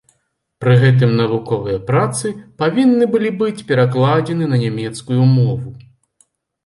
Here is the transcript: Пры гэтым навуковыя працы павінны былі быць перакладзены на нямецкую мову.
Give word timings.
Пры 0.63 0.71
гэтым 0.83 1.11
навуковыя 1.17 1.77
працы 1.91 2.33
павінны 2.63 3.09
былі 3.13 3.29
быць 3.45 3.65
перакладзены 3.71 4.45
на 4.55 4.63
нямецкую 4.67 5.21
мову. 5.37 5.67